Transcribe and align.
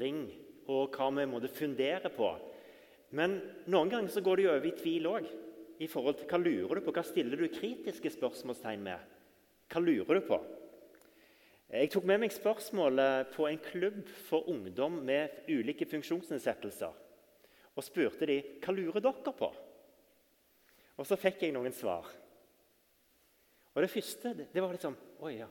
vandring 0.00 0.30
og 0.70 0.94
hva 0.94 1.10
vi 1.12 1.26
måtte 1.28 1.50
fundere 1.52 2.10
på. 2.14 2.30
Men 3.12 3.40
noen 3.66 3.90
ganger 3.90 4.10
så 4.12 4.22
går 4.22 4.36
det 4.36 4.44
jo 4.44 4.52
over 4.54 4.68
i 4.68 4.76
tvil 4.78 5.08
òg. 5.10 5.26
I 5.80 5.88
forhold 5.88 6.18
til 6.18 6.28
hva 6.28 6.38
lurer 6.38 6.78
du 6.78 6.84
på? 6.84 6.92
Hva 6.92 7.04
stiller 7.04 7.40
du 7.40 7.48
kritiske 7.48 8.12
spørsmålstegn 8.12 8.82
med? 8.84 8.98
Hva 9.70 9.80
lurer 9.80 10.20
du 10.20 10.26
på? 10.28 10.38
Jeg 11.70 11.90
tok 11.90 12.04
med 12.04 12.20
meg 12.20 12.34
spørsmålet 12.34 13.30
på 13.34 13.46
en 13.46 13.60
klubb 13.62 14.00
for 14.28 14.48
ungdom 14.50 15.00
med 15.06 15.46
ulike 15.48 15.86
funksjonsnedsettelser. 15.88 16.92
Og 17.76 17.86
spurte 17.86 18.26
de 18.28 18.40
hva 18.60 18.74
lurer 18.74 19.00
dere 19.00 19.34
på. 19.36 19.50
Og 21.00 21.08
så 21.08 21.16
fikk 21.16 21.46
jeg 21.46 21.54
noen 21.56 21.72
svar. 21.72 22.08
Og 23.74 23.82
Det 23.82 23.90
første 23.90 24.34
det 24.52 24.62
var 24.62 24.74
liksom 24.74 24.96
Oi, 25.22 25.38
ja. 25.38 25.46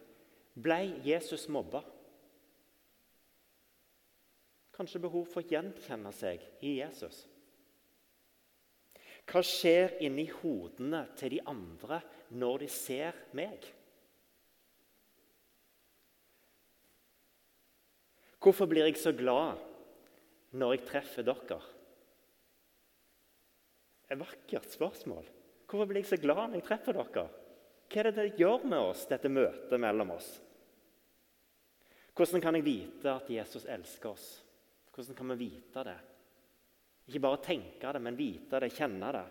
Ble 0.59 0.81
Jesus 1.05 1.47
mobba? 1.50 1.81
Kanskje 4.80 5.02
behov 5.04 5.25
for 5.27 5.43
å 5.43 5.50
gjenkjenne 5.52 6.12
seg 6.16 6.44
i 6.63 6.77
Jesus. 6.77 7.26
Hva 9.27 9.41
skjer 9.44 9.98
inni 10.08 10.23
hodene 10.40 11.04
til 11.20 11.35
de 11.35 11.41
andre 11.52 11.99
når 12.40 12.63
de 12.63 12.70
ser 12.71 13.20
meg? 13.35 13.68
Hvorfor 18.40 18.71
blir 18.71 18.88
jeg 18.88 18.95
så 19.04 19.12
glad 19.12 19.59
når 20.55 20.77
jeg 20.77 20.85
treffer 20.88 21.27
dere? 21.27 21.59
Et 24.07 24.18
vakkert 24.18 24.71
spørsmål. 24.71 25.27
Hvorfor 25.68 25.91
blir 25.91 26.05
jeg 26.05 26.13
så 26.16 26.23
glad 26.23 26.46
når 26.48 26.62
jeg 26.62 26.70
treffer 26.71 27.04
dere? 27.04 27.30
Hva 27.90 27.99
er 27.99 28.13
det 28.13 28.18
det 28.21 28.40
gjør 28.40 28.63
med 28.63 28.80
oss, 28.80 29.09
dette 29.12 29.27
møtet 29.27 29.82
mellom 29.82 30.16
oss? 30.16 30.38
Hvordan 32.16 32.48
kan 32.48 32.55
jeg 32.55 32.71
vite 32.71 33.12
at 33.12 33.27
Jesus 33.30 33.68
elsker 33.68 34.16
oss? 34.16 34.30
Hvordan 34.99 35.16
kan 35.16 35.30
vi 35.30 35.35
vite 35.35 35.84
det? 35.88 35.99
Ikke 37.07 37.21
bare 37.23 37.38
tenke 37.40 37.91
det, 37.94 37.99
men 38.03 38.18
vite 38.20 38.60
det, 38.60 38.68
kjenne 38.76 39.12
det. 39.15 39.27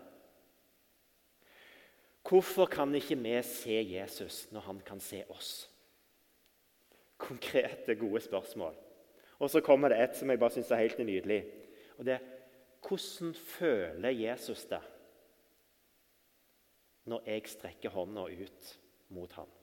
Hvorfor 2.25 2.65
kan 2.65 2.95
ikke 2.97 3.17
vi 3.21 3.35
se 3.45 3.75
Jesus 3.91 4.47
når 4.49 4.65
han 4.65 4.79
kan 4.81 4.99
se 4.99 5.19
oss? 5.29 5.69
Konkrete, 7.21 7.93
gode 7.95 8.21
spørsmål. 8.21 8.73
Og 9.37 9.49
så 9.49 9.61
kommer 9.61 9.93
det 9.93 9.99
et 10.01 10.17
som 10.17 10.33
jeg 10.33 10.41
bare 10.41 10.55
syns 10.57 10.71
er 10.73 10.81
helt 10.81 11.03
nydelig. 11.05 11.37
Og 11.99 12.05
det 12.05 12.15
er 12.17 12.25
hvordan 12.81 13.35
føler 13.35 14.09
Jesus 14.09 14.65
det 14.65 14.81
når 17.05 17.29
jeg 17.29 17.45
strekker 17.53 17.93
hånda 17.93 18.25
ut 18.25 18.73
mot 19.13 19.37
ham? 19.37 19.53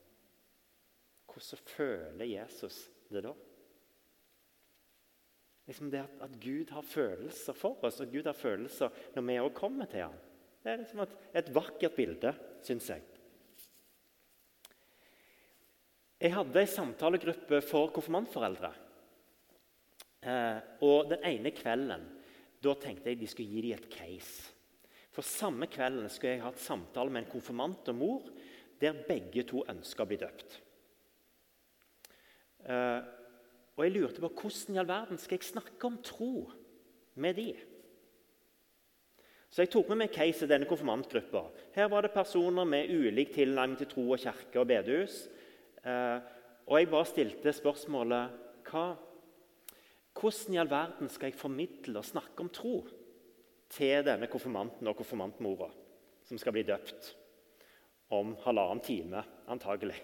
Hvordan 1.27 1.66
føler 1.66 2.25
Jesus 2.36 2.84
det 3.11 3.27
da? 3.27 3.34
Liksom 5.67 5.91
det 5.91 6.05
at, 6.05 6.14
at, 6.22 6.39
Gud 6.42 6.70
har 6.70 6.86
følelser 6.86 7.56
for 7.59 7.83
oss, 7.84 8.00
og 8.00 8.12
Gud 8.12 8.28
har 8.28 8.36
følelser 8.39 8.92
når 9.17 9.27
vi 9.27 9.39
òg 9.42 9.53
kommer 9.56 9.91
til 9.91 10.06
ham. 10.06 10.17
Det 10.62 10.72
er 10.72 10.81
liksom 10.83 11.03
et, 11.03 11.14
et 11.42 11.53
vakkert 11.55 11.95
bilde, 11.98 12.33
syns 12.67 12.91
jeg. 12.91 13.03
Jeg 16.17 16.33
hadde 16.33 16.62
en 16.62 16.70
samtalegruppe 16.72 17.61
for 17.67 17.91
konfirmantforeldre. 17.94 18.70
Eh, 20.27 20.61
og 20.87 21.11
Den 21.11 21.27
ene 21.28 21.53
kvelden 21.55 22.06
da 22.64 22.72
tenkte 22.81 23.12
jeg 23.12 23.20
de 23.20 23.28
skulle 23.31 23.53
gi 23.53 23.67
dem 23.67 23.77
et 23.77 23.91
case. 23.92 24.55
For 25.12 25.27
Samme 25.27 25.69
kvelden 25.70 26.09
skulle 26.12 26.37
jeg 26.37 26.44
ha 26.44 26.53
et 26.53 26.62
samtale 26.62 27.12
med 27.12 27.25
en 27.25 27.31
konfirmant 27.31 27.91
og 27.92 27.98
mor 27.98 28.31
der 28.81 29.05
begge 29.09 29.44
to 29.48 29.62
ønska 29.70 30.05
å 30.05 30.09
bli 30.09 30.19
døpt. 30.20 30.56
Eh, 32.67 33.00
og 33.77 33.84
jeg 33.84 33.92
lurte 33.92 34.22
på 34.24 34.30
hvordan 34.32 34.77
i 34.77 34.80
all 34.80 34.88
verden 34.88 35.19
skal 35.20 35.36
jeg 35.36 35.50
snakke 35.50 35.88
om 35.88 35.98
tro 36.05 36.46
med 37.20 37.36
de? 37.36 37.50
Så 39.52 39.62
jeg 39.62 39.70
tok 39.72 39.91
med 39.92 40.00
meg 40.02 40.14
case 40.14 40.44
i 40.44 40.50
denne 40.50 40.69
konfirmantgruppa. 40.69 41.44
Her 41.77 41.91
var 41.92 42.04
det 42.04 42.14
personer 42.16 42.66
med 42.69 42.91
ulik 42.92 43.34
tilnærming 43.36 43.78
til 43.81 43.88
tro 43.92 44.06
og 44.10 44.20
kirke 44.20 44.60
og 44.60 44.66
bedehus. 44.69 45.26
Eh, 45.84 46.19
og 46.66 46.81
jeg 46.81 46.91
bare 46.91 47.09
stilte 47.09 47.54
spørsmålet 47.54 48.42
hva, 48.66 48.86
Hvordan 50.16 50.54
i 50.54 50.59
all 50.62 50.70
verden 50.70 51.10
skal 51.12 51.28
jeg 51.28 51.36
formidle 51.36 52.00
og 52.00 52.09
snakke 52.09 52.41
om 52.41 52.48
tro 52.48 52.78
til 53.69 54.04
denne 54.06 54.31
konfirmanten 54.32 54.88
og 54.88 54.97
konfirmantmora 54.97 55.69
som 56.25 56.41
skal 56.41 56.56
bli 56.56 56.65
døpt 56.65 57.10
om 58.16 58.32
halvannen 58.47 58.81
time, 58.81 59.20
antagelig? 59.53 59.98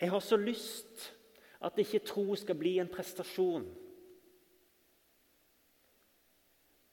Jeg 0.00 0.10
har 0.10 0.20
så 0.24 0.36
lyst 0.40 1.10
at 1.60 1.78
ikke 1.78 2.00
tro 2.08 2.34
skal 2.40 2.56
bli 2.56 2.78
en 2.80 2.88
prestasjon. 2.88 3.66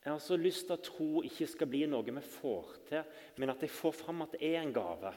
Jeg 0.03 0.13
har 0.13 0.19
så 0.23 0.37
lyst 0.39 0.71
at 0.71 0.83
tro 0.87 1.21
ikke 1.23 1.47
skal 1.47 1.67
bli 1.71 1.85
noe 1.87 2.03
vi 2.03 2.23
får 2.23 2.75
til, 2.87 3.15
men 3.39 3.51
at 3.51 3.63
jeg 3.63 3.71
får 3.75 3.95
fram 3.95 4.23
at 4.23 4.35
det 4.35 4.51
er 4.51 4.61
en 4.61 4.75
gave. 4.75 5.13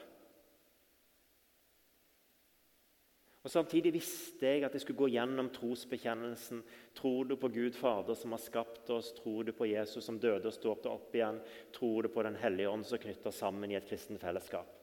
Og 3.41 3.51
Samtidig 3.51 3.95
visste 3.95 4.47
jeg 4.47 4.65
at 4.67 4.75
jeg 4.77 4.83
skulle 4.83 5.01
gå 5.01 5.09
gjennom 5.15 5.49
trosbekjennelsen. 5.55 6.61
Tror 6.95 7.25
du 7.25 7.37
på 7.41 7.49
Gud 7.49 7.78
Fader 7.78 8.19
som 8.19 8.34
har 8.37 8.43
skapt 8.43 8.91
oss? 8.93 9.15
Tror 9.17 9.47
du 9.49 9.55
på 9.57 9.71
Jesus 9.71 10.05
som 10.05 10.19
døde 10.21 10.51
og 10.51 10.55
står 10.55 10.91
opp 10.91 11.15
igjen? 11.17 11.41
Tror 11.72 12.03
du 12.03 12.11
på 12.12 12.27
Den 12.27 12.37
hellige 12.37 12.69
ånd 12.69 12.84
som 12.84 13.01
knytter 13.01 13.33
sammen 13.33 13.71
i 13.71 13.78
et 13.78 13.89
kristent 13.89 14.21
fellesskap? 14.21 14.80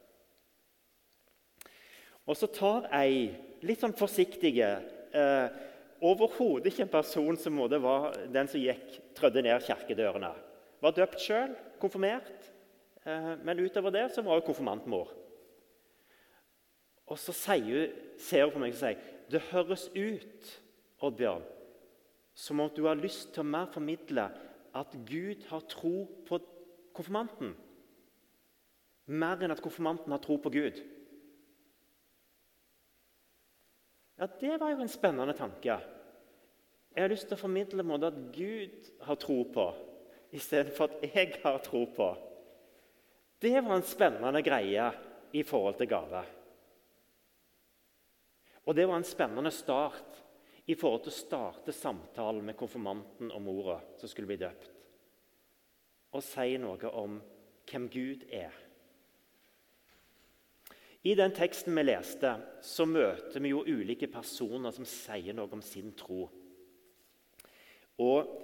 Og 2.27 2.35
så 2.35 2.49
tar 2.51 2.89
ei 2.95 3.31
litt 3.65 3.81
sånn 3.81 3.95
forsiktige 3.97 4.69
eh, 5.15 5.63
Overhodet 5.97 6.69
ikke 6.69 6.83
en 6.85 6.91
person 6.93 7.38
som 7.41 7.57
var 7.81 8.11
den 8.29 8.45
som 8.45 8.61
gikk, 8.61 8.99
trødde 9.17 9.41
ned 9.41 9.63
kirkedørene. 9.65 10.29
Var 10.77 10.93
døpt 10.93 11.23
sjøl, 11.23 11.55
konfirmert, 11.81 12.51
eh, 13.01 13.31
men 13.41 13.63
utover 13.63 13.95
det 13.95 14.03
så 14.13 14.21
var 14.21 14.38
hun 14.38 14.45
konfirmantmor. 14.45 15.09
Og 17.07 17.17
så 17.17 17.33
sier, 17.33 17.95
ser 18.21 18.45
hun 18.45 18.53
på 18.53 18.61
meg 18.61 18.75
og 18.75 18.81
sier 18.83 19.13
det 19.27 19.41
høres 19.49 19.88
ut 19.95 20.51
Oddbjørn, 21.03 21.41
som 22.38 22.61
om 22.61 22.69
du 22.71 22.85
har 22.85 22.99
lyst 23.01 23.33
til 23.33 23.41
å 23.41 23.49
mer 23.49 23.71
formidle 23.73 24.27
at 24.77 24.94
Gud 25.07 25.44
har 25.49 25.65
tro 25.67 26.05
på 26.29 26.39
konfirmanten. 26.95 27.55
Mer 29.07 29.41
enn 29.41 29.53
at 29.55 29.63
konfirmanten 29.63 30.13
har 30.13 30.21
tro 30.23 30.38
på 30.41 30.53
Gud. 30.53 30.79
Ja, 34.17 34.28
Det 34.39 34.57
var 34.59 34.69
jo 34.69 34.81
en 34.81 34.89
spennende 34.89 35.33
tanke. 35.33 35.79
Jeg 36.95 37.03
har 37.03 37.11
lyst 37.11 37.28
til 37.29 37.38
å 37.38 37.41
formidle 37.44 37.83
måte 37.85 38.09
at 38.09 38.17
Gud 38.33 38.88
har 39.05 39.19
tro 39.22 39.44
på, 39.53 39.66
istedenfor 40.33 40.89
at 40.89 41.03
jeg 41.05 41.35
har 41.44 41.59
tro 41.61 41.83
på. 41.94 42.07
Det 43.38 43.53
var 43.61 43.75
en 43.75 43.85
spennende 43.85 44.41
greie 44.41 44.88
i 45.38 45.44
forhold 45.45 45.77
til 45.77 45.91
gave. 45.91 46.23
Og 48.66 48.75
det 48.75 48.88
var 48.89 48.97
en 48.97 49.06
spennende 49.06 49.51
start 49.53 50.23
i 50.66 50.75
forhold 50.75 51.06
til 51.06 51.13
å 51.13 51.19
starte 51.19 51.75
samtalen 51.75 52.50
med 52.50 52.57
konfirmanten 52.57 53.29
og 53.31 53.44
mora 53.45 53.77
som 54.00 54.09
skulle 54.09 54.33
bli 54.33 54.41
døpt. 54.41 54.72
Og 56.17 56.25
si 56.25 56.57
noe 56.57 56.89
om 56.97 57.19
hvem 57.69 57.85
Gud 57.94 58.25
er. 58.33 58.56
I 61.07 61.13
den 61.16 61.31
teksten 61.31 61.75
vi 61.78 61.85
leste, 61.85 62.34
så 62.66 62.84
møter 62.90 63.40
vi 63.40 63.53
jo 63.53 63.63
ulike 63.63 64.09
personer 64.12 64.73
som 64.75 64.88
sier 64.88 65.35
noe 65.38 65.47
om 65.56 65.63
sin 65.63 65.94
tro. 65.95 66.28
Og 68.03 68.44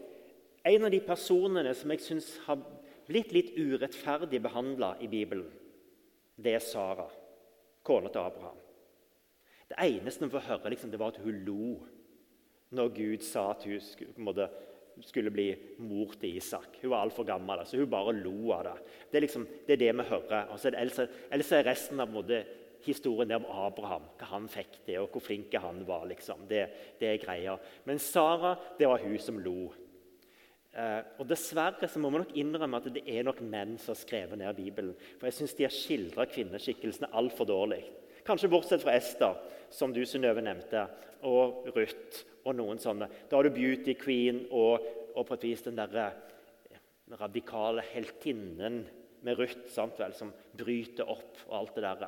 En 0.63 0.85
av 0.88 0.94
de 0.94 1.01
personene 1.03 1.74
som 1.75 1.91
jeg 1.91 2.00
syns 2.00 2.28
har 2.46 2.62
blitt 3.03 3.34
litt 3.35 3.50
urettferdig 3.57 4.40
behandla 4.40 4.94
i 5.03 5.09
Bibelen, 5.12 5.50
det 6.40 6.53
er 6.56 6.63
Sara, 6.63 7.09
kona 7.84 8.07
til 8.07 8.22
Abraham. 8.24 8.62
Det 9.68 9.75
eneste 9.75 10.24
vi 10.24 10.31
får 10.31 10.45
høre, 10.47 10.72
liksom, 10.72 10.94
det 10.94 11.01
var 11.01 11.12
at 11.12 11.19
hun 11.19 11.41
lo 11.44 11.74
når 12.72 12.94
Gud 12.95 13.25
sa 13.27 13.50
at 13.51 13.68
hun 13.68 13.83
skulle, 13.83 14.48
skulle 15.01 15.31
bli 15.34 15.48
mor 15.81 16.13
til 16.19 16.38
Isak. 16.38 16.78
Hun 16.81 16.92
var 16.94 17.06
altfor 17.06 17.25
gammel, 17.28 17.63
så 17.66 17.80
hun 17.80 17.90
bare 17.90 18.16
lo 18.18 18.51
av 18.56 18.66
det. 18.68 18.75
Det 19.12 19.18
er, 19.18 19.25
liksom, 19.25 19.48
det, 19.68 19.75
er 19.75 19.81
det 19.81 19.94
vi 20.00 20.10
hører. 20.10 20.51
Og 20.51 20.60
så 20.60 20.69
er 20.69 20.75
det, 20.78 21.07
ellers 21.31 21.51
er 21.51 21.66
resten 21.68 22.04
av 22.04 22.12
måte, 22.13 22.44
historien 22.84 23.31
om 23.38 23.45
Abraham, 23.48 24.10
hva 24.19 24.28
han 24.34 24.50
fikk 24.51 24.81
til, 24.84 25.06
og 25.06 25.13
hvor 25.13 25.24
flink 25.24 25.54
han 25.56 25.86
var. 25.88 26.04
liksom. 26.10 26.44
Det, 26.50 26.66
det, 27.00 27.07
er 27.13 27.22
greia. 27.22 27.56
Men 27.88 28.01
Sara, 28.01 28.57
det 28.80 28.90
var 28.92 29.01
hun 29.04 29.16
som 29.24 29.40
lo. 29.40 29.72
Eh, 30.74 31.00
og 31.22 31.28
Dessverre 31.30 31.88
så 31.88 32.01
må 32.01 32.12
vi 32.12 32.24
nok 32.24 32.36
innrømme 32.42 32.81
at 32.81 32.89
det 32.96 33.06
er 33.07 33.25
nok 33.28 33.39
menn 33.46 33.78
som 33.78 33.94
har 33.94 34.01
skrevet 34.01 34.42
ned 34.42 34.57
Bibelen. 34.57 34.96
For 35.16 35.30
jeg 35.30 35.38
syns 35.39 35.56
de 35.57 35.68
har 35.68 35.75
skildra 35.75 36.28
kvinneskikkelsene 36.28 37.12
altfor 37.16 37.48
dårlig. 37.50 37.84
Kanskje 38.28 38.51
bortsett 38.51 38.84
fra 38.84 38.96
Ester, 38.98 39.39
som 39.74 39.94
du 39.94 40.04
Synnøve 40.07 40.44
nevnte, 40.44 40.86
og 41.28 41.68
Ruth 41.75 42.24
og 42.44 42.57
noen 42.57 42.81
sånne. 42.81 43.07
Da 43.30 43.38
har 43.38 43.48
du 43.48 43.56
Beauty 43.56 43.95
Queen 44.00 44.44
og, 44.51 44.84
og 45.13 45.28
på 45.28 45.38
et 45.38 45.48
vis 45.50 45.66
den 45.66 45.78
derre 45.80 46.12
radikale 47.19 47.84
heltinnen 47.94 48.84
med 49.24 49.40
Ruth 49.40 49.69
sant 49.72 50.00
vel, 50.00 50.16
som 50.16 50.34
bryter 50.57 51.07
opp 51.10 51.45
og 51.48 51.57
alt 51.60 51.78
det 51.78 51.84
der. 51.86 52.07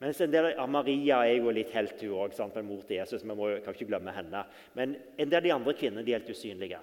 Mens 0.00 0.20
en 0.24 0.32
del 0.32 0.54
av 0.56 0.70
Maria 0.72 1.20
er 1.28 1.42
jo 1.42 1.52
litt 1.52 1.74
helt, 1.76 2.00
hun 2.00 2.22
òg, 2.24 2.62
mor 2.64 2.86
til 2.88 2.96
Jesus. 2.96 3.22
Vi 3.22 3.36
må, 3.36 3.50
kan 3.60 3.76
ikke 3.76 3.90
glemme 3.90 4.14
henne. 4.16 4.46
Men 4.72 4.96
en 4.96 5.28
del 5.28 5.42
av 5.42 5.44
de 5.44 5.52
andre 5.52 5.74
kvinnene 5.76 6.04
de 6.06 6.14
er 6.14 6.22
helt 6.22 6.32
usynlige. 6.32 6.80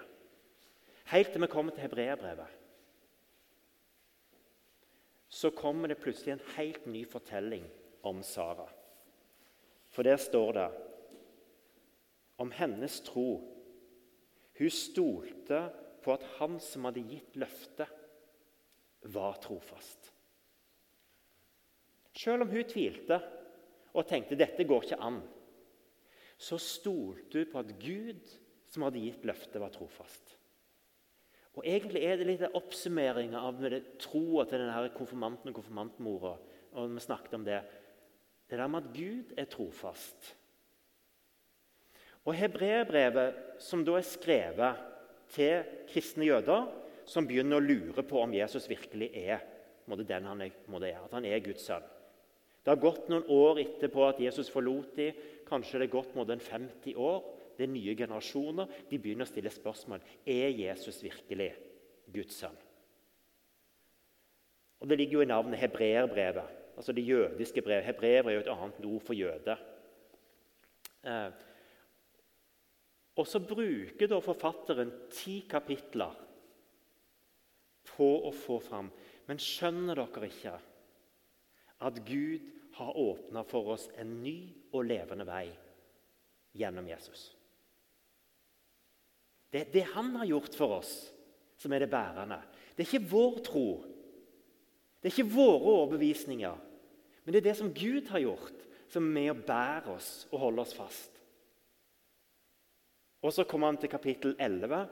Helt 1.10 1.32
til 1.34 1.42
vi 1.42 1.50
kommer 1.50 1.74
til 1.74 1.88
hebreerbrevet. 1.88 2.54
Så 5.28 5.50
kommer 5.52 5.90
det 5.90 6.00
plutselig 6.00 6.36
en 6.36 6.46
helt 6.56 6.86
ny 6.86 7.04
fortelling 7.10 7.66
om 8.06 8.22
Sara. 8.24 8.68
For 9.90 10.06
der 10.06 10.22
står 10.22 10.54
det 10.54 10.68
om 12.42 12.52
hennes 12.54 13.00
tro. 13.06 13.42
Hun 14.58 14.74
stolte 14.74 15.62
på 16.04 16.14
at 16.16 16.26
han 16.38 16.58
som 16.64 16.88
hadde 16.88 17.06
gitt 17.10 17.38
løftet, 17.40 17.94
var 19.08 19.38
trofast. 19.40 20.10
Selv 22.18 22.44
om 22.44 22.50
hun 22.52 22.66
tvilte 22.68 23.20
og 23.94 24.08
tenkte 24.10 24.36
dette 24.36 24.66
går 24.68 24.88
ikke 24.88 25.00
an, 25.06 25.22
så 26.38 26.58
stolte 26.62 27.44
hun 27.44 27.52
på 27.52 27.62
at 27.62 27.72
Gud, 27.82 28.34
som 28.68 28.84
hadde 28.86 29.04
gitt 29.06 29.24
løftet, 29.26 29.62
var 29.62 29.72
trofast. 29.74 30.34
Og 31.58 31.66
Egentlig 31.66 32.04
er 32.06 32.20
det 32.20 32.28
litt 32.28 32.58
oppsummering 32.58 33.34
av 33.38 33.64
troa 34.02 34.44
til 34.46 34.62
denne 34.62 34.92
konfirmanten 34.94 35.50
og 35.50 35.58
konfirmantmora. 35.58 36.36
Og 36.78 36.92
vi 36.94 37.02
snakket 37.02 37.34
om 37.34 37.46
det. 37.48 37.62
Det 38.46 38.60
der 38.60 38.70
med 38.70 38.86
at 38.86 38.92
Gud 38.94 39.34
er 39.34 39.50
trofast. 39.50 40.36
Og 42.28 42.36
Hebreerbrevet, 42.36 43.36
som 43.64 43.86
da 43.88 43.96
er 43.98 44.06
skrevet 44.06 44.82
til 45.32 45.64
kristne 45.88 46.28
jøder 46.28 46.68
som 47.08 47.28
begynner 47.28 47.62
å 47.62 47.64
lure 47.64 48.04
på 48.04 48.20
om 48.20 48.34
Jesus 48.36 48.68
virkelig 48.70 49.14
er 49.16 49.46
den 49.88 50.26
han 50.28 50.42
er, 50.44 50.52
at 51.00 51.14
han 51.16 51.26
er 51.26 51.40
Guds 51.40 51.64
sønn. 51.64 51.86
Det 52.60 52.74
har 52.74 52.82
gått 52.84 53.06
noen 53.08 53.24
år 53.32 53.62
etterpå 53.62 54.04
at 54.04 54.20
Jesus 54.20 54.50
forlot 54.52 54.98
dem. 54.98 55.16
Kanskje 55.48 55.80
det 55.80 55.88
er 55.88 55.94
gått 55.94 56.12
en 56.20 56.44
50 56.44 56.98
år. 57.00 57.22
Det 57.56 57.64
er 57.64 57.72
nye 57.72 57.96
generasjoner. 57.96 58.68
De 58.90 59.00
begynner 59.00 59.24
å 59.24 59.30
stille 59.30 59.54
spørsmål. 59.54 60.04
Er 60.28 60.52
Jesus 60.52 61.00
virkelig 61.00 61.54
Guds 62.12 62.42
sønn? 62.44 62.58
Og 64.84 64.92
Det 64.92 64.98
ligger 65.00 65.14
jo 65.14 65.24
i 65.24 65.32
navnet 65.32 65.60
hebreerbrevet, 65.64 66.52
altså 66.76 66.94
det 66.94 67.08
jødiske 67.08 67.64
brevet. 67.64 67.88
Hebreerbrevet 67.88 68.44
er 68.44 68.52
jo 68.52 68.52
et 68.52 68.60
annet 68.60 68.86
ord 68.92 69.06
for 69.08 69.16
jøde. 69.18 69.56
Eh, 71.08 71.47
og 73.18 73.26
så 73.28 73.42
bruker 73.42 74.10
da 74.10 74.20
forfatteren 74.22 74.92
ti 75.14 75.40
kapitler 75.50 76.14
på 77.88 78.10
å 78.28 78.34
få 78.36 78.60
fram 78.62 78.90
Men 79.28 79.42
skjønner 79.42 79.98
dere 79.98 80.28
ikke 80.30 80.54
at 81.88 81.98
Gud 82.08 82.46
har 82.78 83.00
åpna 83.02 83.44
for 83.44 83.74
oss 83.74 83.88
en 84.00 84.14
ny 84.22 84.38
og 84.72 84.86
levende 84.88 85.26
vei 85.28 85.50
gjennom 86.58 86.88
Jesus. 86.88 87.26
Det 89.52 89.62
er 89.62 89.74
det 89.74 89.84
han 89.92 90.14
har 90.16 90.30
gjort 90.30 90.56
for 90.58 90.78
oss, 90.78 90.94
som 91.60 91.74
er 91.74 91.84
det 91.84 91.92
bærende. 91.92 92.40
Det 92.72 92.86
er 92.86 92.90
ikke 92.90 93.12
vår 93.12 93.38
tro. 93.46 93.68
Det 95.02 95.10
er 95.10 95.16
ikke 95.16 95.36
våre 95.36 95.76
overbevisninger. 95.76 96.58
Men 97.26 97.36
det 97.36 97.42
er 97.42 97.50
det 97.50 97.58
som 97.60 97.74
Gud 97.76 98.10
har 98.14 98.24
gjort, 98.24 98.66
som 98.88 99.04
er 99.10 99.16
med 99.20 99.32
å 99.34 99.46
bære 99.48 99.96
oss 99.98 100.12
og 100.32 100.42
holde 100.46 100.64
oss 100.64 100.76
fast. 100.78 101.17
Og 103.24 103.34
Så 103.34 103.44
kommer 103.44 103.68
han 103.68 103.78
til 103.78 103.90
kapittel 103.90 104.36
11, 104.40 104.88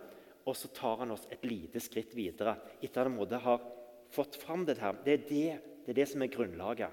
og 0.46 0.56
så 0.56 0.70
tar 0.74 0.98
han 1.04 1.12
oss 1.12 1.28
et 1.32 1.46
lite 1.46 1.80
skritt 1.80 2.16
videre. 2.16 2.58
etter 2.82 3.02
at 3.02 3.32
han 3.32 3.42
har 3.42 3.62
fått 4.10 4.36
fram 4.36 4.66
det 4.66 4.78
her. 4.78 4.94
Det 5.04 5.14
er 5.14 5.28
det, 5.30 5.60
det 5.86 5.90
er 5.90 5.94
det 5.94 6.10
som 6.10 6.22
er 6.22 6.34
grunnlaget. 6.34 6.92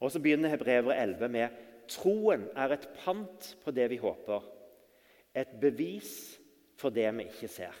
Og 0.00 0.10
Så 0.10 0.18
begynner 0.18 0.48
Hebrever 0.48 0.94
11 0.94 1.28
med 1.28 1.50
troen 1.90 2.48
er 2.56 2.72
et 2.72 2.88
pant 3.02 3.54
på 3.64 3.70
det 3.74 3.88
vi 3.90 3.98
håper, 4.00 4.42
et 5.34 5.60
bevis 5.60 6.38
for 6.78 6.90
det 6.90 7.08
vi 7.18 7.26
ikke 7.28 7.48
ser. 7.48 7.74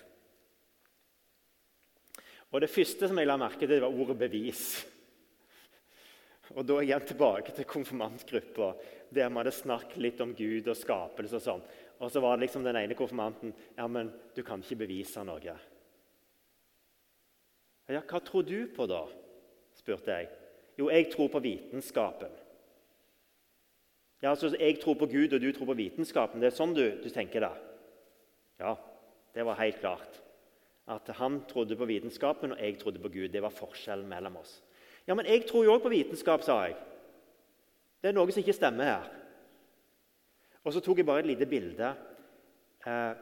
Og 2.50 2.60
Det 2.60 2.70
første 2.70 3.08
som 3.08 3.18
jeg 3.18 3.26
la 3.26 3.36
merke 3.38 3.66
til, 3.66 3.80
var 3.80 3.94
ordet 3.94 4.18
'bevis'. 4.18 4.86
Og 6.56 6.66
Da 6.66 6.74
er 6.74 6.82
jeg 6.82 7.06
tilbake 7.06 7.52
til 7.54 7.64
konfirmantgruppa, 7.64 8.72
der 9.14 9.28
vi 9.28 9.36
hadde 9.36 9.52
snakket 9.52 9.96
litt 10.02 10.20
om 10.20 10.34
Gud 10.34 10.68
og 10.68 10.76
skapelse. 10.76 11.36
Og 11.36 11.42
sånn. 11.42 11.62
Og 12.00 12.10
så 12.10 12.20
var 12.20 12.36
det 12.36 12.46
liksom 12.46 12.64
den 12.64 12.78
ene 12.80 12.96
konfirmanten 12.96 13.52
ja, 13.76 13.86
men 13.86 14.12
du 14.36 14.42
kan 14.42 14.62
ikke 14.64 14.82
bevise 14.86 15.24
noe. 15.24 15.56
Ja, 17.90 18.00
Hva 18.06 18.20
tror 18.24 18.46
du 18.46 18.70
på, 18.72 18.86
da? 18.88 19.04
spurte 19.76 20.14
jeg. 20.14 20.30
Jo, 20.78 20.88
jeg 20.90 21.10
tror 21.12 21.28
på 21.32 21.42
vitenskapen. 21.44 22.32
Ja, 24.22 24.30
altså, 24.30 24.56
Jeg 24.58 24.80
tror 24.80 24.94
på 24.94 25.06
Gud, 25.06 25.32
og 25.32 25.40
du 25.40 25.52
tror 25.52 25.66
på 25.66 25.78
vitenskapen. 25.78 26.40
Det 26.40 26.50
er 26.50 26.56
sånn 26.56 26.74
du, 26.76 26.84
du 27.02 27.08
tenker 27.12 27.40
det? 27.44 27.52
Ja, 28.60 28.74
det 29.34 29.44
var 29.46 29.60
helt 29.60 29.80
klart. 29.80 30.20
At 30.90 31.08
han 31.20 31.40
trodde 31.48 31.76
på 31.76 31.88
vitenskapen, 31.88 32.52
og 32.52 32.60
jeg 32.60 32.78
trodde 32.78 33.00
på 33.00 33.08
Gud. 33.08 33.30
Det 33.32 33.42
var 33.42 33.54
forskjellen 33.54 34.08
mellom 34.08 34.36
oss. 34.42 34.58
Ja, 35.06 35.14
men 35.14 35.26
jeg 35.26 35.46
tror 35.48 35.64
jo 35.64 35.76
òg 35.76 35.84
på 35.84 35.92
vitenskap, 35.92 36.44
sa 36.44 36.60
jeg. 36.66 36.76
Det 38.00 38.10
er 38.10 38.16
noe 38.16 38.32
som 38.32 38.42
ikke 38.42 38.56
stemmer 38.56 38.88
her. 38.88 39.08
Og 40.64 40.74
så 40.74 40.82
tok 40.84 41.00
jeg 41.00 41.08
bare 41.08 41.24
et 41.24 41.30
lite 41.30 41.48
bilde. 41.48 41.90
Eh, 42.86 43.12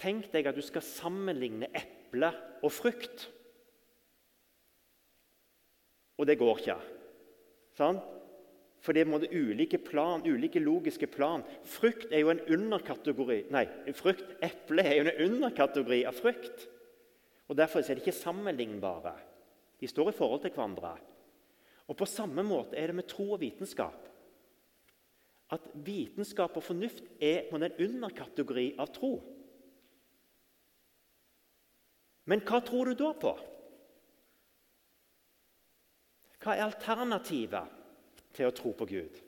tenk 0.00 0.30
deg 0.32 0.48
at 0.48 0.56
du 0.56 0.64
skal 0.64 0.84
sammenligne 0.84 1.68
eple 1.76 2.30
og 2.64 2.72
frukt. 2.72 3.28
Og 6.18 6.28
det 6.28 6.38
går 6.40 6.60
ikke. 6.62 6.78
Sånn? 7.76 7.98
For 8.84 8.92
det 8.92 9.06
er 9.06 9.32
ulike 9.32 9.78
plan, 9.80 10.22
ulike 10.28 10.60
logiske 10.60 11.08
plan. 11.08 11.42
Frukt 11.64 12.12
er 12.12 12.20
jo 12.20 12.32
en 12.34 12.42
underkategori 12.52 13.46
Nei, 13.54 13.64
frukt, 13.96 14.36
eple 14.44 14.84
er 14.84 14.98
jo 14.98 15.06
en 15.08 15.22
underkategori 15.30 16.02
av 16.08 16.18
frukt. 16.18 16.66
Og 17.48 17.56
Derfor 17.56 17.80
er 17.80 17.96
det 17.96 18.04
ikke 18.04 18.16
sammenlignbare. 18.16 19.14
De 19.80 19.88
står 19.88 20.12
i 20.12 20.16
forhold 20.16 20.44
til 20.44 20.52
hverandre. 20.52 20.94
Og 21.88 21.96
På 21.96 22.08
samme 22.08 22.44
måte 22.44 22.76
er 22.76 22.88
det 22.88 22.98
med 23.00 23.08
tro 23.08 23.32
og 23.32 23.40
vitenskap. 23.40 24.13
At 25.54 25.66
vitenskap 25.86 26.56
og 26.58 26.64
fornuft 26.66 27.04
er 27.22 27.46
på 27.48 27.58
en 27.60 27.70
underkategori 27.70 28.68
av 28.82 28.90
tro. 28.94 29.14
Men 32.30 32.40
hva 32.44 32.60
tror 32.64 32.90
du 32.90 32.98
da 32.98 33.12
på? 33.20 33.34
Hva 36.44 36.56
er 36.56 36.66
alternativet 36.66 37.80
til 38.34 38.48
å 38.48 38.56
tro 38.56 38.72
på 38.76 38.88
Gud? 38.88 39.20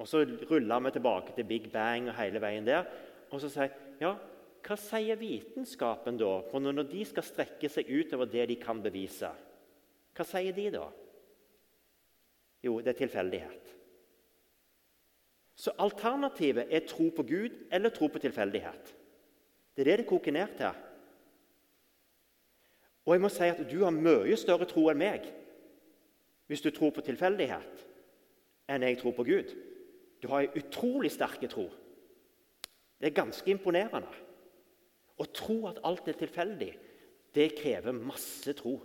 Og 0.00 0.08
Så 0.10 0.24
ruller 0.24 0.80
vi 0.84 0.90
tilbake 0.96 1.34
til 1.36 1.46
Big 1.48 1.70
Bang 1.72 2.08
og 2.10 2.16
hele 2.18 2.40
veien 2.42 2.66
der. 2.66 2.88
Og 3.30 3.40
så 3.40 3.50
sier 3.52 3.70
ja, 4.00 4.16
hva 4.64 4.76
sier 4.80 5.20
vitenskapen 5.20 6.18
da 6.18 6.38
for 6.48 6.64
når 6.64 6.88
de 6.90 7.04
skal 7.06 7.26
strekke 7.26 7.70
seg 7.70 7.90
utover 7.92 8.28
det 8.30 8.48
de 8.50 8.58
kan 8.60 8.80
bevise? 8.82 9.30
Hva 10.14 10.26
sier 10.26 10.56
de 10.56 10.66
da? 10.74 10.88
Jo, 12.64 12.78
det 12.80 12.94
er 12.94 13.00
tilfeldighet. 13.04 13.73
Så 15.64 15.72
alternativet 15.80 16.66
er 16.68 16.84
tro 16.84 17.08
på 17.16 17.22
Gud 17.24 17.54
eller 17.72 17.88
tro 17.88 18.10
på 18.12 18.20
tilfeldighet. 18.20 18.90
Det 19.76 19.82
er 19.82 19.90
det 19.90 19.98
det 20.02 20.08
koker 20.10 20.32
ned 20.32 20.50
til. 20.58 20.82
Og 23.04 23.14
jeg 23.14 23.22
må 23.24 23.30
si 23.32 23.48
at 23.48 23.62
du 23.70 23.78
har 23.84 23.94
mye 23.96 24.36
større 24.36 24.68
tro 24.68 24.90
enn 24.92 25.00
meg 25.00 25.30
hvis 26.52 26.60
du 26.60 26.68
tror 26.68 26.90
på 26.92 27.00
tilfeldighet, 27.00 27.84
enn 28.68 28.84
jeg 28.84 28.98
tror 29.00 29.14
på 29.16 29.24
Gud. 29.24 29.54
Du 30.20 30.28
har 30.28 30.44
en 30.44 30.58
utrolig 30.60 31.08
sterk 31.14 31.40
tro. 31.48 31.64
Det 33.00 33.08
er 33.08 33.16
ganske 33.16 33.48
imponerende. 33.50 34.12
Å 35.16 35.24
tro 35.32 35.62
at 35.70 35.80
alt 35.88 36.10
er 36.12 36.18
tilfeldig, 36.20 36.70
det 37.32 37.48
krever 37.56 37.96
masse 37.96 38.52
tro. 38.60 38.76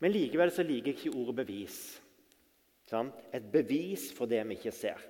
Men 0.00 0.16
likevel 0.16 0.52
så 0.52 0.64
liker 0.64 0.94
jeg 0.94 0.98
ikke 0.98 1.16
ordet 1.20 1.44
'bevis'. 1.44 2.05
Et 2.86 3.52
bevis 3.52 4.12
for 4.14 4.30
det 4.30 4.42
vi 4.46 4.58
ikke 4.58 4.74
ser. 4.74 5.00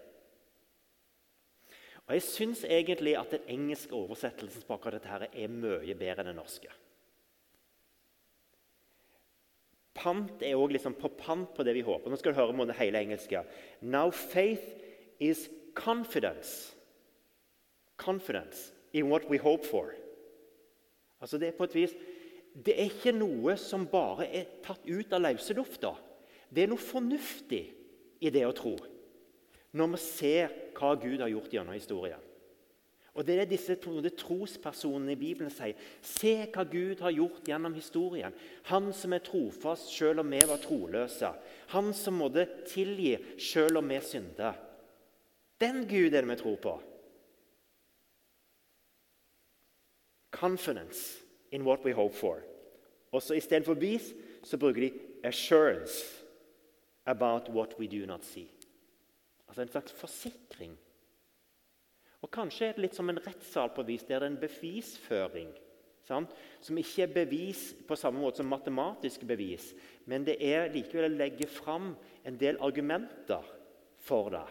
Og 2.07 2.15
Jeg 2.15 2.23
syns 2.23 2.65
egentlig 2.65 3.17
at 3.19 3.31
den 3.35 3.49
engelske 3.51 3.95
oversettelsen 3.95 4.63
på 4.63 4.77
akkurat 4.77 5.01
dette 5.01 5.11
her 5.11 5.27
er 5.27 5.51
mye 5.51 5.95
bedre 5.99 6.23
enn 6.23 6.31
den 6.31 6.39
norske. 6.39 6.71
Pant 9.97 10.43
er 10.45 10.55
òg 10.55 10.77
liksom 10.77 10.95
på 10.95 11.11
pant 11.19 11.51
på 11.57 11.65
det 11.67 11.75
vi 11.75 11.85
håper. 11.85 12.11
Nå 12.11 12.19
skal 12.21 12.33
du 12.33 12.39
høre 12.39 12.55
om 12.55 12.63
det 12.69 12.79
hele 12.79 13.01
engelske. 13.01 13.43
Now 13.81 14.11
faith 14.11 14.77
is 15.19 15.49
confidence. 15.75 16.77
Confidence 17.97 18.73
in 18.93 19.11
what 19.11 19.29
we 19.31 19.39
hope 19.39 19.67
for. 19.67 19.91
Altså 21.21 21.39
Det 21.39 21.49
er 21.49 21.59
på 21.59 21.65
et 21.65 21.75
vis, 21.75 21.95
det 22.55 22.75
er 22.77 22.91
ikke 22.91 23.13
noe 23.13 23.57
som 23.61 23.89
bare 23.89 24.29
er 24.31 24.45
tatt 24.65 24.85
ut 24.87 25.13
av 25.13 25.25
løse 25.25 25.57
lufta. 25.57 25.97
Det 26.49 26.65
er 26.65 26.71
noe 26.71 26.81
fornuftig 26.81 27.65
i 28.23 28.33
det 28.33 28.47
å 28.47 28.55
tro 28.57 28.77
når 29.77 29.91
vi 29.93 29.99
ser 30.01 30.55
hva 30.77 30.95
Gud 30.97 31.21
har 31.21 31.29
gjort 31.29 31.53
gjennom 31.53 31.77
historien. 31.77 32.23
Og 33.17 33.25
Det 33.25 33.35
er 33.35 33.45
det 33.45 33.57
disse 33.57 33.77
trospersonene 34.21 35.15
i 35.15 35.21
Bibelen 35.21 35.53
sier. 35.53 35.77
Se 36.05 36.35
hva 36.53 36.67
Gud 36.69 37.01
har 37.01 37.15
gjort 37.17 37.49
gjennom 37.49 37.73
historien. 37.77 38.35
Han 38.69 38.91
som 38.93 39.15
er 39.17 39.25
trofast 39.25 39.89
selv 39.89 40.21
om 40.21 40.33
vi 40.33 40.43
var 40.45 40.61
troløse. 40.61 41.31
Han 41.73 41.95
som 41.97 42.21
måtte 42.21 42.45
tilgi 42.69 43.15
selv 43.41 43.81
om 43.81 43.89
vi 43.89 44.01
synder. 44.05 44.61
Den 45.61 45.87
Gud 45.89 46.13
er 46.13 46.21
det 46.21 46.29
vi 46.29 46.37
tror 46.43 46.61
på. 46.61 46.75
Confidence 50.37 51.25
in 51.51 51.65
what 51.65 51.85
we 51.85 51.93
hope 51.97 52.15
for. 52.15 52.45
Og 53.13 53.23
så 53.23 53.35
Istedenfor 53.35 53.75
bevis 53.75 54.13
så 54.45 54.59
bruker 54.61 54.81
de 54.81 54.93
assurance 55.25 56.26
about 57.07 57.49
what 57.49 57.79
we 57.79 57.87
do 57.87 58.07
not 58.07 58.25
see. 58.25 58.51
Altså 59.49 59.63
en 59.63 59.69
slags 59.69 59.93
forsikring 59.93 60.77
og 62.27 62.33
Kanskje 62.33 62.67
er 62.67 62.75
det 62.75 62.83
litt 62.83 62.97
som 62.97 63.11
en 63.13 63.21
rettssal 63.23 63.71
på 63.71 63.85
vis, 63.87 64.03
det 64.03 64.17
er 64.17 64.25
en 64.27 64.39
bevisføring. 64.41 65.53
Sant? 66.07 66.33
Som 66.63 66.79
ikke 66.79 67.05
er 67.05 67.13
bevis 67.15 67.69
på 67.87 67.99
samme 67.99 68.19
måte 68.23 68.41
som 68.41 68.51
matematiske 68.51 69.27
bevis, 69.27 69.73
men 70.11 70.25
det 70.27 70.37
er 70.43 70.71
likevel 70.75 71.09
å 71.11 71.19
legge 71.19 71.49
fram 71.51 71.93
en 72.27 72.39
del 72.39 72.59
argumenter 72.63 73.47
for 74.07 74.31
det. 74.35 74.47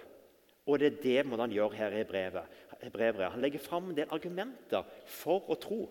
Og 0.65 0.79
det 0.79 0.87
er 0.87 1.01
det 1.03 1.27
må 1.27 1.39
han 1.39 1.53
gjøre 1.53 1.77
her 1.77 1.97
i 1.99 2.07
brevet. 2.07 2.55
brevet. 2.91 3.31
Han 3.31 3.43
legger 3.43 3.59
fram 3.59 3.89
en 3.89 3.99
del 3.99 4.11
argumenter 4.11 4.87
for 5.05 5.51
å 5.51 5.59
tro. 5.59 5.81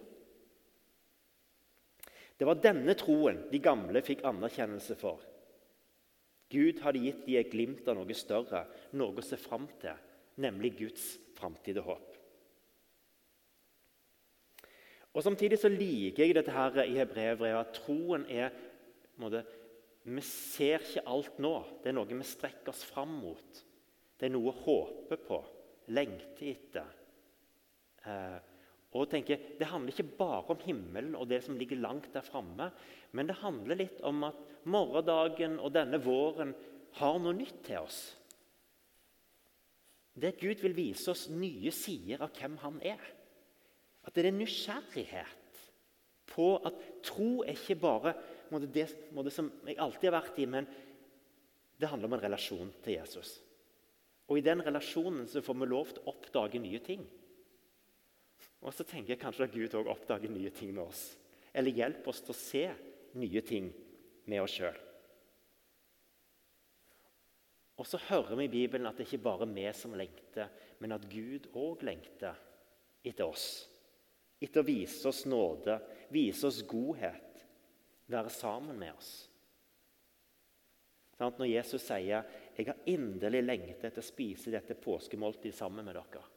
Det 2.36 2.48
var 2.48 2.58
denne 2.58 2.96
troen 2.98 3.44
de 3.52 3.60
gamle 3.62 4.02
fikk 4.02 4.24
anerkjennelse 4.26 4.96
for. 4.98 5.22
Gud 6.52 6.80
hadde 6.84 7.02
gitt 7.02 7.24
dem 7.26 7.38
et 7.40 7.50
glimt 7.52 7.88
av 7.88 7.96
noe 7.98 8.16
større, 8.16 8.64
noe 8.98 9.16
å 9.18 9.24
se 9.24 9.38
fram 9.40 9.66
til, 9.80 9.96
nemlig 10.42 10.74
Guds 10.78 11.06
framtid 11.38 11.80
og 11.82 11.88
håp. 11.92 12.10
Og 15.14 15.22
Samtidig 15.22 15.60
så 15.62 15.70
liker 15.70 16.24
jeg 16.24 16.34
dette 16.34 16.54
her 16.54 16.80
i 16.82 16.96
Hebrevet, 16.98 17.54
at 17.54 17.76
troen 17.78 18.26
er 18.30 18.50
måte, 19.22 19.44
Vi 20.04 20.20
ser 20.20 20.82
ikke 20.84 21.06
alt 21.08 21.38
nå. 21.40 21.52
Det 21.80 21.88
er 21.88 21.94
noe 21.96 22.04
vi 22.10 22.26
strekker 22.28 22.74
oss 22.74 22.82
fram 22.84 23.14
mot. 23.22 23.60
Det 24.18 24.26
er 24.26 24.34
noe 24.34 24.50
å 24.50 24.58
håpe 24.66 25.16
på, 25.16 25.38
lengte 25.96 26.44
etter. 26.50 26.90
Eh, 28.04 28.36
og 28.94 29.08
tenker, 29.10 29.40
Det 29.58 29.66
handler 29.66 29.92
ikke 29.92 30.16
bare 30.18 30.54
om 30.54 30.60
himmelen 30.62 31.14
og 31.18 31.28
det 31.28 31.42
som 31.44 31.56
ligger 31.58 31.80
langt 31.82 32.12
der 32.14 32.22
framme, 32.22 32.70
men 33.12 33.26
det 33.26 33.40
handler 33.42 33.78
litt 33.80 34.00
om 34.06 34.22
at 34.24 34.36
morgendagen 34.64 35.58
og 35.58 35.72
denne 35.74 35.98
våren 35.98 36.54
har 37.00 37.18
noe 37.18 37.34
nytt 37.34 37.64
til 37.66 37.82
oss. 37.82 38.00
Det 40.14 40.30
at 40.30 40.40
Gud 40.40 40.62
vil 40.62 40.76
vise 40.76 41.10
oss 41.10 41.26
nye 41.28 41.72
sider 41.74 42.22
av 42.22 42.30
hvem 42.38 42.54
han 42.62 42.78
er. 42.86 43.02
At 44.06 44.14
det 44.14 44.28
er 44.28 44.36
nysgjerrighet 44.36 45.62
på 46.30 46.46
at 46.62 46.78
tro 47.02 47.42
er 47.42 47.56
ikke 47.56 47.80
bare 47.82 48.14
måte, 48.52 48.70
det 48.70 48.86
måte, 49.14 49.32
som 49.34 49.50
jeg 49.66 49.78
alltid 49.82 50.10
har 50.10 50.20
vært 50.20 50.38
i, 50.38 50.46
men 50.46 50.68
det 51.80 51.90
handler 51.90 52.12
om 52.12 52.16
en 52.16 52.24
relasjon 52.28 52.70
til 52.84 52.98
Jesus. 53.00 53.40
Og 54.30 54.38
I 54.38 54.46
den 54.46 54.62
relasjonen 54.64 55.26
så 55.28 55.42
får 55.44 55.58
vi 55.60 55.68
lov 55.68 55.90
til 55.90 56.04
å 56.04 56.14
oppdage 56.14 56.62
nye 56.62 56.80
ting. 56.84 57.02
Og 58.64 58.72
så 58.72 58.86
tenker 58.88 59.14
jeg 59.14 59.20
kanskje 59.20 59.46
at 59.46 59.54
Gud 59.54 59.76
òg 59.76 59.90
oppdager 59.92 60.32
nye 60.32 60.52
ting 60.54 60.72
med 60.72 60.86
oss. 60.86 61.04
Eller 61.52 61.76
hjelper 61.76 62.10
oss 62.10 62.22
til 62.24 62.32
å 62.32 62.38
se 62.38 62.64
nye 63.20 63.42
ting 63.44 63.68
med 64.30 64.42
oss 64.42 64.56
sjøl. 64.56 64.78
Og 67.74 67.86
så 67.90 67.98
hører 68.06 68.38
vi 68.38 68.46
i 68.46 68.52
Bibelen 68.52 68.86
at 68.86 68.98
det 68.98 69.08
ikke 69.08 69.24
bare 69.26 69.46
er 69.48 69.54
vi 69.54 69.66
som 69.76 69.94
lengter, 69.98 70.50
men 70.78 70.94
at 70.94 71.06
Gud 71.10 71.50
òg 71.58 71.82
lengter 71.86 72.38
etter 73.04 73.26
oss. 73.26 73.66
Etter 74.40 74.62
å 74.62 74.66
vise 74.66 75.08
oss 75.10 75.24
nåde, 75.26 75.76
vise 76.14 76.46
oss 76.46 76.62
godhet, 76.68 77.44
være 78.10 78.32
sammen 78.32 78.78
med 78.78 78.94
oss. 78.94 79.12
Når 81.18 81.46
Jesus 81.46 81.82
sier 81.82 82.24
'Jeg 82.56 82.66
har 82.66 82.76
inderlig 82.86 83.42
lengtet 83.42 83.84
etter 83.84 84.02
å 84.02 84.04
spise 84.04 84.50
dette 84.50 84.74
påskemåltidet 84.74 85.54
sammen 85.54 85.84
med 85.84 85.94
dere', 85.94 86.33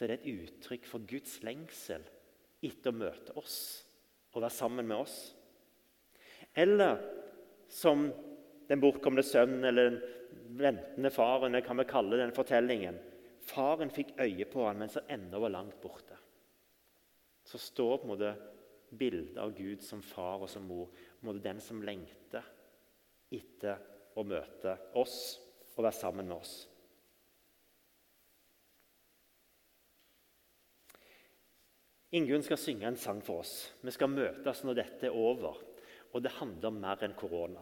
så 0.00 0.06
er 0.06 0.14
det 0.14 0.22
et 0.22 0.46
uttrykk 0.46 0.86
for 0.88 1.04
Guds 1.04 1.34
lengsel 1.44 2.00
etter 2.64 2.88
å 2.88 2.96
møte 2.96 3.34
oss 3.36 3.56
og 4.32 4.38
være 4.40 4.56
sammen 4.56 4.86
med 4.88 4.96
oss. 4.96 5.16
Eller 6.56 7.02
som 7.68 8.06
den 8.70 8.80
bortkomne 8.80 9.20
sønnen 9.20 9.66
eller 9.68 9.90
den 9.90 10.56
ventende 10.56 11.10
faren. 11.12 11.52
Det 11.52 11.66
kan 11.66 11.76
vi 11.76 11.84
kalle 11.90 12.16
den 12.16 12.32
fortellingen. 12.32 12.96
Faren 13.44 13.92
fikk 13.92 14.14
øye 14.24 14.48
på 14.48 14.64
han 14.64 14.80
mens 14.80 14.96
han 14.96 15.12
ennå 15.18 15.44
var 15.44 15.52
langt 15.52 15.76
borte. 15.84 16.16
Så 17.44 17.60
står 17.60 17.98
på 17.98 18.08
en 18.08 18.14
måte 18.14 18.34
bildet 18.96 19.36
av 19.44 19.52
Gud 19.52 19.84
som 19.84 20.00
far 20.00 20.40
og 20.40 20.48
som 20.48 20.64
mor. 20.64 20.88
På 20.88 21.26
en 21.26 21.34
måte 21.34 21.44
den 21.44 21.60
som 21.60 21.84
lengter 21.84 22.48
etter 23.36 23.84
å 24.16 24.24
møte 24.24 24.78
oss 24.96 25.20
og 25.74 25.84
være 25.84 25.98
sammen 26.00 26.32
med 26.32 26.40
oss. 26.40 26.56
Ingunn 32.10 32.42
skal 32.42 32.58
synge 32.58 32.88
en 32.88 32.98
sang 32.98 33.20
for 33.22 33.44
oss. 33.44 33.70
Vi 33.86 33.92
skal 33.94 34.10
møtes 34.10 34.64
når 34.66 34.80
dette 34.80 35.06
er 35.06 35.16
over. 35.16 35.60
Og 36.10 36.22
det 36.24 36.32
handler 36.40 36.72
om 36.72 36.78
mer 36.82 37.02
enn 37.06 37.14
korona. 37.14 37.60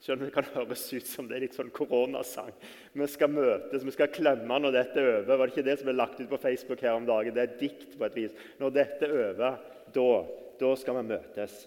Selv 0.00 0.16
om 0.16 0.22
det 0.24 0.32
kan 0.32 0.46
høres 0.54 0.86
ut 0.94 1.04
som 1.04 1.26
det 1.28 1.36
er 1.36 1.42
litt 1.44 1.56
sånn 1.58 1.72
koronasang. 1.76 2.54
Vi 2.96 3.08
skal 3.12 3.28
møtes, 3.28 3.84
vi 3.84 3.92
skal 3.92 4.08
klemme 4.14 4.56
når 4.62 4.72
dette 4.72 5.02
er 5.02 5.10
over. 5.18 5.34
Var 5.34 5.42
det 5.50 5.52
ikke 5.52 5.66
det 5.66 5.74
som 5.80 5.90
ble 5.90 5.96
lagt 5.98 6.22
ut 6.22 6.30
på 6.30 6.40
Facebook 6.40 6.80
her 6.86 6.96
om 6.96 7.08
dagen? 7.08 7.36
Det 7.36 7.44
er 7.44 7.58
dikt 7.60 7.98
på 8.00 8.06
et 8.08 8.16
vis. 8.16 8.38
Når 8.62 8.72
dette 8.78 9.04
er 9.04 9.16
over, 9.26 9.60
da, 9.92 10.08
da 10.62 10.72
skal 10.80 10.96
vi 10.96 11.04
møtes. 11.10 11.58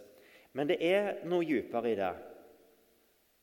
Men 0.58 0.70
det 0.70 0.80
er 0.86 1.22
noe 1.30 1.46
dypere 1.46 1.94
i 1.94 2.00
det. 2.02 2.12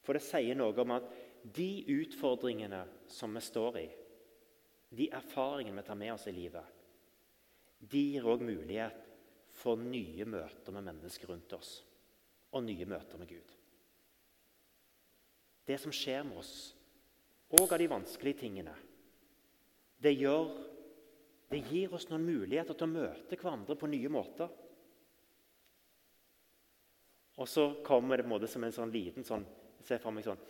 For 0.02 0.18
det 0.18 0.26
sier 0.26 0.58
noe 0.58 0.74
om 0.82 0.96
at 0.96 1.06
de 1.54 1.70
utfordringene 1.94 2.82
som 3.10 3.38
vi 3.38 3.44
står 3.44 3.80
i, 3.84 3.86
de 4.98 5.06
erfaringene 5.14 5.78
vi 5.78 5.86
tar 5.86 5.98
med 5.98 6.16
oss 6.16 6.26
i 6.26 6.34
livet, 6.34 6.79
de 7.80 8.02
gir 8.12 8.26
òg 8.28 8.44
mulighet 8.44 9.06
for 9.60 9.80
nye 9.80 10.26
møter 10.28 10.74
med 10.76 10.86
mennesker 10.90 11.32
rundt 11.32 11.56
oss 11.56 11.80
og 12.50 12.64
nye 12.66 12.86
møter 12.88 13.18
med 13.20 13.30
Gud 13.30 13.56
det 15.70 15.78
som 15.78 15.94
skjer 15.94 16.24
med 16.26 16.40
oss, 16.40 16.54
og 17.54 17.70
av 17.70 17.78
de 17.78 17.86
vanskelige 17.90 18.42
tingene, 18.42 18.74
det, 20.02 20.14
gjør, 20.18 20.48
det 21.50 21.62
gir 21.68 21.94
oss 21.94 22.08
noen 22.10 22.26
muligheter 22.26 22.74
til 22.74 22.88
å 22.88 22.94
møte 22.94 23.38
hverandre 23.38 23.76
på 23.78 23.90
nye 23.90 24.10
måter. 24.12 24.50
Og 27.40 27.48
så 27.48 27.66
kommer 27.86 28.18
det 28.18 28.26
på 28.26 28.30
en 28.30 28.34
måte 28.34 28.50
som 28.50 28.64
en 28.66 28.74
sånn 28.74 28.94
liten 28.94 29.26
sånn, 29.26 29.46
Se 29.80 29.96
for 29.96 30.12
meg 30.12 30.26
sånn 30.26 30.40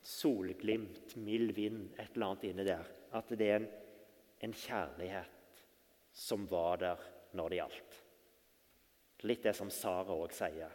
solglimt, 0.00 1.10
mild 1.20 1.50
vind, 1.52 1.90
et 2.00 2.14
eller 2.14 2.30
annet 2.30 2.46
inni 2.48 2.64
der. 2.64 2.86
At 3.12 3.28
det 3.36 3.48
er 3.52 3.58
en, 3.58 3.66
en 4.48 4.54
kjærlighet 4.56 5.41
som 6.12 6.46
var 6.46 6.80
der 6.82 7.04
når 7.36 7.48
det 7.48 7.60
gjaldt. 7.60 7.98
Litt 9.22 9.44
det 9.46 9.54
som 9.56 9.70
Sara 9.70 10.14
òg 10.14 10.34
sier. 10.34 10.72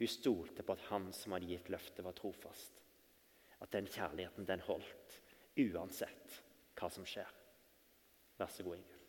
Hun 0.00 0.10
stolte 0.10 0.64
på 0.66 0.74
at 0.74 0.86
han 0.88 1.10
som 1.14 1.36
hadde 1.36 1.50
gitt 1.50 1.68
løftet, 1.72 2.04
var 2.04 2.16
trofast 2.16 2.80
at 3.60 3.72
den 3.74 3.88
kjærligheten 3.90 4.46
den 4.48 4.62
holdt 4.64 5.18
uansett 5.60 6.40
hva 6.78 6.88
som 6.92 7.04
skjer. 7.04 7.28
Vær 8.40 8.48
så 8.48 8.64
god, 8.64 8.80
Ingunn. 8.80 8.99